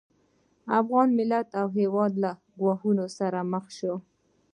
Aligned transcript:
افغان 0.79 1.07
ملت 1.19 1.47
او 1.59 1.67
هېواد 1.79 2.11
له 2.23 2.31
ګواښونو 2.59 3.05
سره 3.17 3.39
مخ 3.51 3.65
شو 3.77 3.93